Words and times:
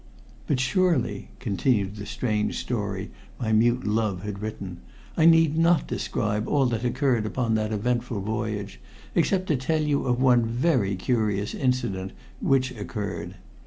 "But 0.47 0.59
surely," 0.59 1.29
continued 1.37 1.95
the 1.95 2.07
strange 2.07 2.57
story 2.57 3.11
my 3.39 3.51
mute 3.51 3.85
love 3.85 4.23
had 4.23 4.41
written, 4.41 4.79
"I 5.15 5.25
need 5.25 5.59
not 5.59 5.85
describe 5.85 6.47
all 6.47 6.65
that 6.73 6.83
occurred 6.83 7.23
upon 7.27 7.53
that 7.53 7.71
eventful 7.71 8.21
voyage, 8.21 8.79
except 9.13 9.45
to 9.49 9.55
tell 9.55 9.83
you 9.83 10.05
of 10.07 10.19
one 10.19 10.43
very 10.47 10.95
curious 10.95 11.53
incident 11.53 12.13
which 12.39 12.71
occurred. 12.71 13.35